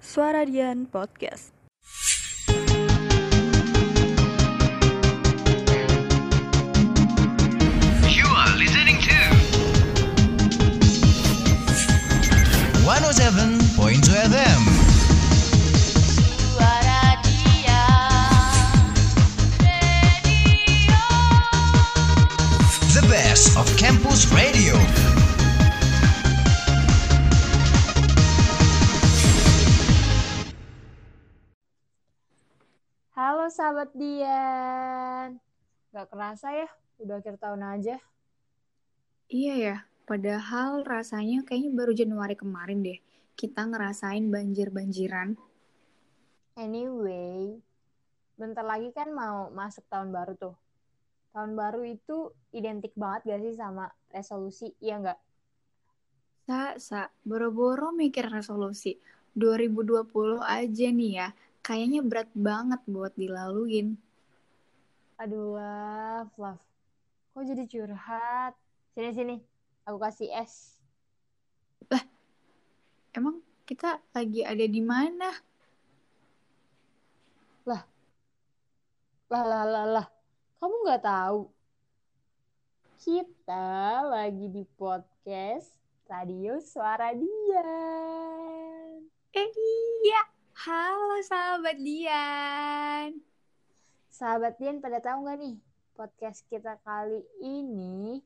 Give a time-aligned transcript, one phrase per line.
[0.00, 1.52] Suara Dian Podcast.
[8.10, 9.18] You are listening to
[12.82, 14.62] 107.2 FM.
[16.50, 17.84] Suara dia
[19.62, 21.04] Radio
[22.96, 24.49] The best of campus radio.
[33.50, 35.42] Halo sahabat Dian.
[35.90, 36.70] Gak kerasa ya,
[37.02, 37.98] udah akhir tahun aja.
[39.26, 39.76] Iya ya,
[40.06, 43.02] padahal rasanya kayaknya baru Januari kemarin deh
[43.34, 45.34] kita ngerasain banjir-banjiran.
[46.62, 47.58] Anyway,
[48.38, 50.54] bentar lagi kan mau masuk tahun baru tuh.
[51.34, 55.18] Tahun baru itu identik banget gak sih sama resolusi, iya nggak?
[56.46, 59.02] Sa, sa, boro-boro mikir resolusi.
[59.34, 61.28] 2020 aja nih ya,
[61.60, 63.96] kayaknya berat banget buat dilaluin.
[65.20, 66.62] Aduh, love, love.
[67.36, 68.56] Kok jadi curhat?
[68.96, 69.36] Sini-sini,
[69.84, 70.80] aku kasih es.
[73.10, 75.34] Emang kita lagi ada di mana?
[77.66, 77.82] Lah,
[79.26, 80.06] lah, lah, lah.
[80.62, 81.50] Kamu nggak tahu?
[83.02, 85.74] Kita lagi di podcast
[86.06, 89.10] Radio Suara Dian.
[89.34, 89.48] Eh
[90.06, 90.22] iya,
[90.60, 93.16] halo sahabat Dian.
[94.12, 95.56] Sahabat Dian pada tahu nggak nih
[95.96, 98.20] podcast kita kali ini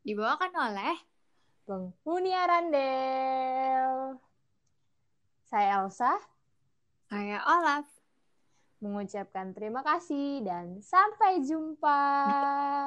[0.00, 0.96] Dibawakan oleh
[1.68, 4.16] penghuni Arandel.
[5.44, 6.16] Saya Elsa
[7.12, 7.84] saya Olaf.
[8.80, 12.00] mengucapkan terima kasih dan sampai jumpa.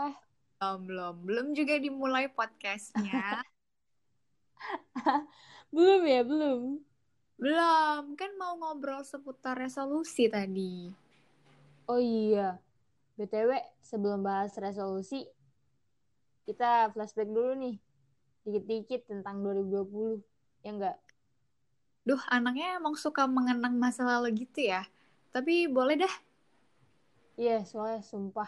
[0.58, 3.45] Belum, belum, belum juga dimulai podcastnya.
[5.75, 6.81] belum ya, belum.
[7.36, 10.89] Belum, kan mau ngobrol seputar resolusi tadi.
[11.86, 12.58] Oh iya,
[13.19, 15.30] BTW sebelum bahas resolusi,
[16.45, 17.76] kita flashback dulu nih.
[18.45, 20.21] Dikit-dikit tentang 2020.
[20.61, 20.98] Ya enggak?
[22.05, 24.86] Duh, anaknya emang suka mengenang masa lalu gitu ya.
[25.33, 26.15] Tapi boleh dah.
[27.33, 28.48] Iya, soalnya sumpah.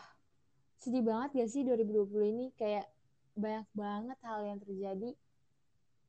[0.77, 2.45] Sedih banget gak sih 2020 ini?
[2.53, 2.85] Kayak
[3.33, 5.11] banyak banget hal yang terjadi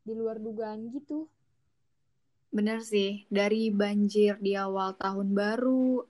[0.05, 1.25] di luar dugaan gitu.
[2.49, 6.01] Bener sih, dari banjir di awal tahun baru,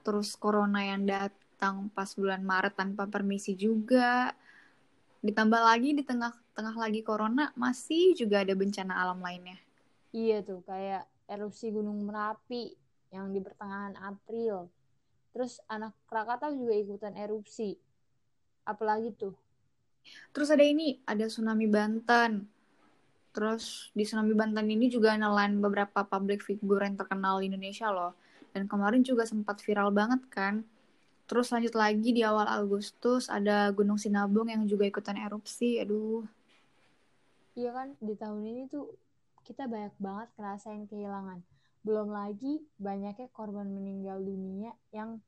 [0.00, 4.32] terus corona yang datang pas bulan Maret tanpa permisi juga.
[5.20, 9.60] Ditambah lagi di tengah-tengah lagi corona, masih juga ada bencana alam lainnya.
[10.16, 12.72] Iya tuh, kayak erupsi Gunung Merapi
[13.12, 14.72] yang di pertengahan April.
[15.32, 17.76] Terus anak Krakatau juga ikutan erupsi.
[18.64, 19.36] Apalagi tuh?
[20.32, 22.48] Terus ada ini, ada tsunami Banten.
[23.32, 28.12] Terus di tsunami Banten ini juga nelan beberapa public figure yang terkenal di Indonesia loh.
[28.52, 30.64] Dan kemarin juga sempat viral banget kan.
[31.24, 35.80] Terus lanjut lagi di awal Agustus ada Gunung Sinabung yang juga ikutan erupsi.
[35.80, 36.28] Aduh,
[37.52, 38.96] Iya kan, di tahun ini tuh
[39.44, 41.44] kita banyak banget ngerasain kehilangan.
[41.84, 45.20] Belum lagi banyaknya korban meninggal dunia yang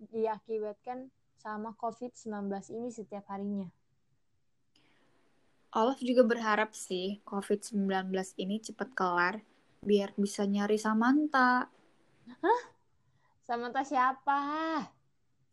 [0.00, 3.68] diakibatkan sama COVID-19 ini setiap harinya.
[5.70, 8.10] Olaf juga berharap sih COVID-19
[8.42, 9.38] ini cepat kelar
[9.86, 11.70] biar bisa nyari Samantha.
[13.46, 14.42] Samantha siapa?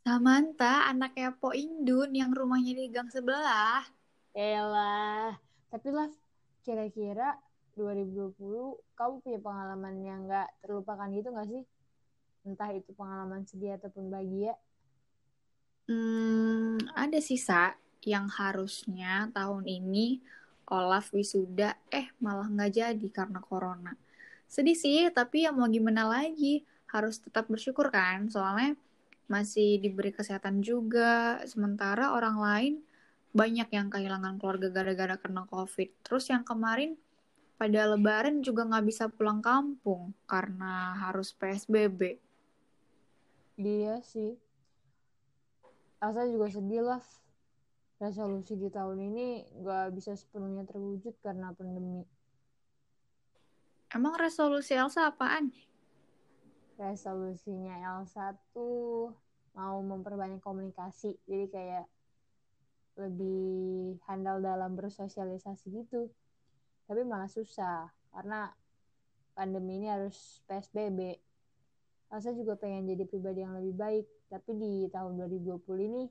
[0.02, 3.86] Samantha anaknya Po Indun yang rumahnya di gang sebelah.
[4.34, 5.38] Elah.
[5.70, 6.10] Tapi lah,
[6.66, 7.38] kira-kira
[7.78, 11.64] 2020 kamu punya pengalaman yang nggak terlupakan gitu nggak sih?
[12.42, 14.58] Entah itu pengalaman sedih ataupun bahagia.
[15.86, 20.24] Hmm, ada sisa yang harusnya tahun ini
[20.68, 23.96] Olaf wisuda, eh malah nggak jadi karena corona.
[24.48, 28.76] Sedih sih, tapi ya mau gimana lagi, harus tetap bersyukur kan, soalnya
[29.32, 32.74] masih diberi kesehatan juga, sementara orang lain
[33.32, 36.04] banyak yang kehilangan keluarga gara-gara kena COVID.
[36.04, 37.00] Terus yang kemarin
[37.56, 42.20] pada lebaran juga nggak bisa pulang kampung karena harus PSBB.
[43.56, 44.36] Dia sih.
[45.98, 47.04] Elsa juga sedih lah.
[47.98, 52.06] Resolusi di tahun ini nggak bisa sepenuhnya terwujud karena pandemi.
[53.90, 55.50] Emang resolusi Elsa apaan?
[56.78, 59.10] Resolusinya Elsa tuh
[59.58, 61.18] mau memperbanyak komunikasi.
[61.26, 61.86] Jadi kayak
[63.02, 66.14] lebih handal dalam bersosialisasi gitu.
[66.86, 68.54] Tapi malah susah karena
[69.34, 71.18] pandemi ini harus PSBB.
[72.14, 75.60] Elsa juga pengen jadi pribadi yang lebih baik, tapi di tahun 2020
[75.90, 76.04] ini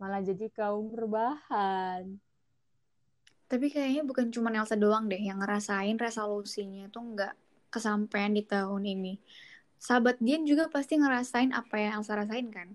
[0.00, 2.20] malah jadi kaum rebahan.
[3.48, 7.34] Tapi kayaknya bukan cuma Elsa doang deh yang ngerasain resolusinya tuh nggak
[7.68, 9.20] kesampaian di tahun ini.
[9.76, 12.72] Sahabat Dian juga pasti ngerasain apa yang Elsa rasain kan?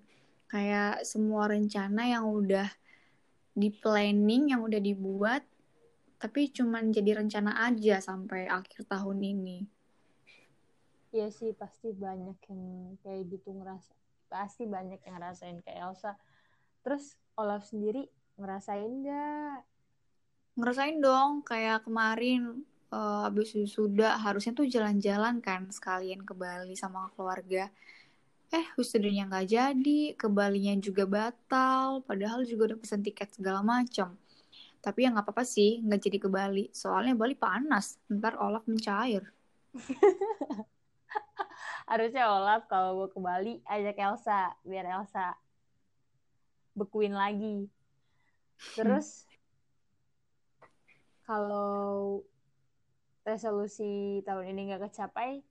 [0.51, 2.69] Kayak semua rencana yang udah
[3.57, 5.41] di planning, yang udah dibuat,
[6.21, 9.65] tapi cuman jadi rencana aja sampai akhir tahun ini.
[11.09, 12.63] Iya sih pasti banyak yang
[13.01, 13.97] kayak gitu ngerasa
[14.27, 16.19] pasti banyak yang ngerasain kayak Elsa
[16.87, 18.07] terus Olaf sendiri
[18.39, 19.59] ngerasain nggak
[20.57, 27.11] Ngerasain dong, kayak kemarin eh, habis wisuda harusnya tuh jalan-jalan kan sekalian ke Bali sama
[27.13, 27.69] keluarga.
[28.49, 34.15] Eh, wisudanya nggak jadi, ke Balinya juga batal, padahal juga udah pesen tiket segala macam.
[34.79, 36.65] Tapi ya nggak apa-apa sih, nggak jadi ke Bali.
[36.73, 39.27] Soalnya Bali panas, ntar Olaf mencair.
[41.91, 45.37] harusnya Olaf kalau mau ke Bali ajak Elsa biar Elsa
[46.77, 47.65] bekuin lagi
[48.77, 49.25] terus
[51.25, 52.21] kalau
[53.25, 55.41] resolusi tahun ini nggak kecapai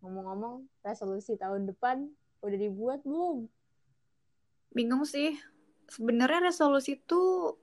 [0.00, 2.06] ngomong-ngomong resolusi tahun depan
[2.40, 3.50] udah dibuat belum
[4.68, 5.32] Bingung sih,
[5.88, 7.56] sebenarnya resolusi itu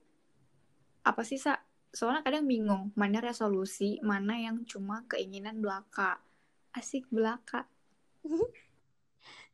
[1.06, 1.54] apa sih, Sa?
[1.94, 6.20] Soalnya kadang bingung, mana resolusi, mana yang cuma keinginan belaka.
[6.74, 7.64] Asik belaka.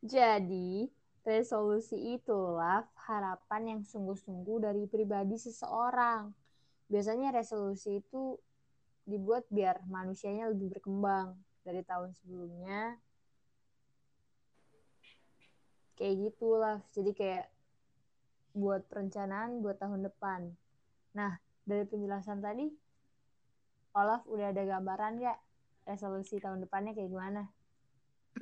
[0.03, 0.89] Jadi,
[1.23, 6.35] resolusi itulah harapan yang sungguh-sungguh dari pribadi seseorang.
[6.91, 8.35] Biasanya resolusi itu
[9.07, 12.99] dibuat biar manusianya lebih berkembang dari tahun sebelumnya.
[15.95, 16.79] Kayak gitulah.
[16.91, 17.47] Jadi kayak
[18.53, 20.53] buat perencanaan buat tahun depan.
[21.17, 22.69] Nah, dari penjelasan tadi,
[23.93, 25.39] Olaf udah ada gambaran nggak
[25.85, 27.49] resolusi tahun depannya kayak gimana?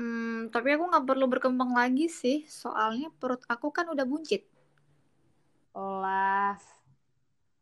[0.02, 4.42] Hmm, tapi aku nggak perlu berkembang lagi sih, soalnya perut aku kan udah buncit.
[5.78, 6.58] Olaf,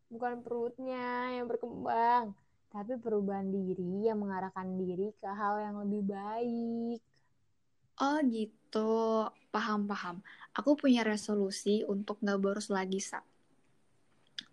[0.08, 2.32] bukan perutnya yang berkembang,
[2.72, 7.04] tapi perubahan diri yang mengarahkan diri ke hal yang lebih baik.
[8.00, 10.24] Oh gitu, paham-paham.
[10.56, 13.20] Aku punya resolusi untuk nggak boros lagi, Sa.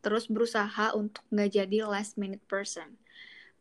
[0.02, 2.98] Terus berusaha untuk nggak jadi last minute person.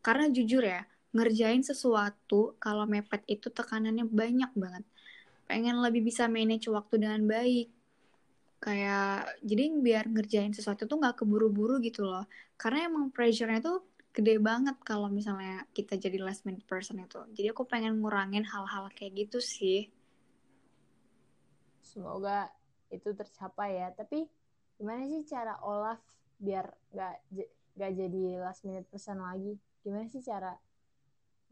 [0.02, 0.82] Karena jujur ya,
[1.16, 4.84] ngerjain sesuatu kalau mepet itu tekanannya banyak banget.
[5.48, 7.72] Pengen lebih bisa manage waktu dengan baik.
[8.60, 12.28] Kayak, jadi biar ngerjain sesuatu tuh nggak keburu-buru gitu loh.
[12.60, 13.84] Karena emang pressure-nya tuh
[14.16, 17.20] gede banget kalau misalnya kita jadi last minute person itu.
[17.36, 19.92] Jadi aku pengen ngurangin hal-hal kayak gitu sih.
[21.84, 22.48] Semoga
[22.88, 23.92] itu tercapai ya.
[23.92, 24.24] Tapi
[24.80, 26.00] gimana sih cara Olaf
[26.40, 26.64] biar
[26.96, 27.14] nggak
[27.76, 29.60] nggak jadi last minute person lagi?
[29.84, 30.56] Gimana sih cara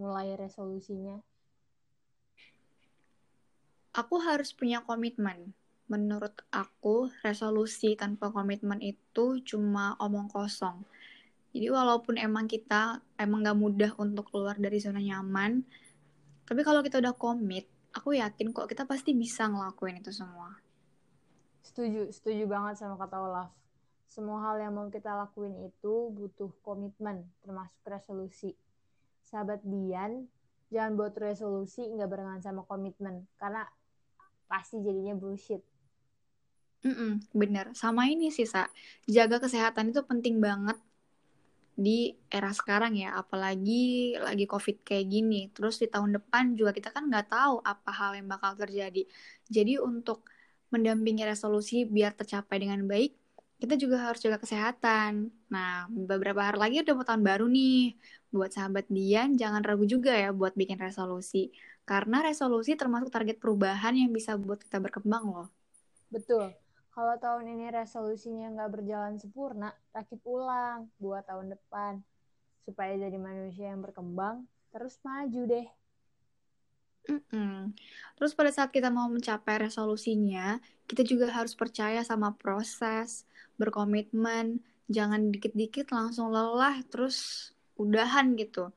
[0.01, 1.23] mulai resolusinya?
[3.95, 5.55] Aku harus punya komitmen.
[5.87, 10.83] Menurut aku, resolusi tanpa komitmen itu cuma omong kosong.
[11.55, 15.63] Jadi walaupun emang kita emang gak mudah untuk keluar dari zona nyaman,
[16.45, 20.59] tapi kalau kita udah komit, aku yakin kok kita pasti bisa ngelakuin itu semua.
[21.63, 23.51] Setuju, setuju banget sama kata Olaf.
[24.11, 28.59] Semua hal yang mau kita lakuin itu butuh komitmen, termasuk resolusi.
[29.25, 30.29] Sahabat Dian,
[30.69, 33.65] jangan buat resolusi nggak barengan sama komitmen, karena
[34.47, 35.65] pasti jadinya bullshit.
[36.85, 37.73] Mm-mm, bener.
[37.73, 38.69] Sama ini sih, Sa.
[39.09, 40.77] Jaga kesehatan itu penting banget
[41.73, 43.17] di era sekarang ya.
[43.17, 45.49] Apalagi lagi COVID kayak gini.
[45.57, 49.09] Terus di tahun depan juga kita kan nggak tahu apa hal yang bakal terjadi.
[49.49, 50.29] Jadi untuk
[50.69, 53.17] mendampingi resolusi biar tercapai dengan baik,
[53.65, 55.33] kita juga harus jaga kesehatan.
[55.49, 57.97] Nah, beberapa hari lagi udah mau tahun baru nih.
[58.29, 61.49] Buat sahabat Dian, jangan ragu juga ya buat bikin resolusi.
[61.89, 65.49] Karena resolusi termasuk target perubahan yang bisa buat kita berkembang loh.
[66.13, 66.53] Betul.
[66.93, 72.05] Kalau tahun ini resolusinya nggak berjalan sempurna, rakit ulang buat tahun depan.
[72.69, 75.67] Supaya jadi manusia yang berkembang, terus maju deh.
[77.05, 77.77] Mm-mm.
[78.17, 80.57] Terus pada saat kita mau mencapai resolusinya,
[80.89, 83.29] kita juga harus percaya sama proses,
[83.61, 88.73] berkomitmen, jangan dikit-dikit langsung lelah, terus udahan gitu.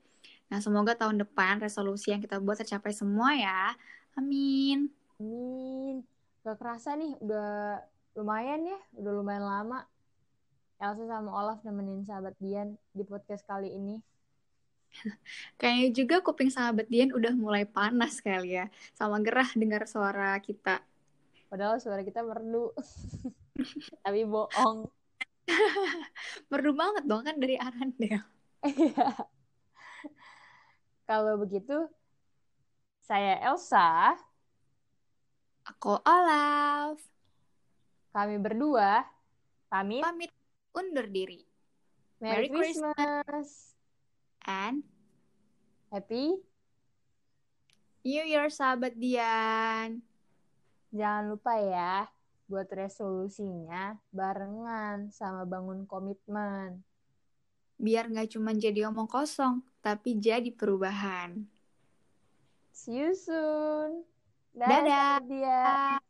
[0.48, 3.76] Nah, semoga tahun depan resolusi yang kita buat tercapai semua ya.
[4.16, 4.92] Amin.
[5.20, 6.04] Amin.
[6.44, 7.84] Gak kerasa nih, udah
[8.16, 9.84] lumayan ya, udah lumayan lama.
[10.78, 13.98] Elsa sama Olaf nemenin sahabat Dian di podcast kali ini.
[15.60, 18.66] Kayaknya juga kuping sahabat Dian udah mulai panas kali ya,
[18.98, 20.82] sama gerah dengar suara kita.
[21.48, 22.76] Padahal suara kita merdu.
[24.04, 24.90] Tapi bohong.
[26.52, 28.20] Merdu banget dong kan dari Arandel.
[31.08, 31.88] Kalau begitu,
[33.08, 34.20] saya Elsa.
[35.64, 37.00] Aku Olaf.
[38.12, 39.08] Kami berdua
[39.72, 40.04] pamit.
[40.04, 40.32] Pamit
[40.76, 41.48] undur diri.
[42.20, 43.77] Merry Merry Christmas.
[44.48, 44.88] And
[45.92, 46.40] Happy
[48.08, 50.00] New Year sahabat Dian.
[50.96, 52.08] Jangan lupa ya,
[52.48, 56.80] buat resolusinya barengan sama bangun komitmen.
[57.76, 61.44] Biar nggak cuma jadi omong kosong, tapi jadi perubahan.
[62.72, 64.08] See you soon.
[64.56, 65.20] Dadah.
[65.20, 66.07] sahabat Dian.